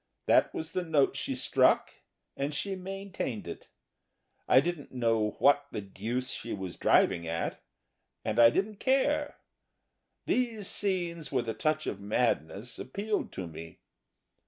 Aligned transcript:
That 0.25 0.51
was 0.51 0.71
the 0.71 0.81
note 0.81 1.15
she 1.15 1.35
struck, 1.35 1.91
and 2.35 2.55
she 2.55 2.75
maintained 2.75 3.47
it. 3.47 3.67
I 4.47 4.59
didn't 4.59 4.91
know 4.91 5.35
what 5.37 5.67
the 5.71 5.79
deuce 5.79 6.31
she 6.31 6.53
was 6.53 6.75
driving 6.75 7.27
at, 7.27 7.61
and 8.25 8.39
I 8.39 8.49
didn't 8.49 8.77
care. 8.79 9.37
These 10.25 10.67
scenes 10.67 11.31
with 11.31 11.47
a 11.47 11.53
touch 11.53 11.85
of 11.85 11.99
madness 12.01 12.79
appealed 12.79 13.31
to 13.33 13.45
me. 13.45 13.77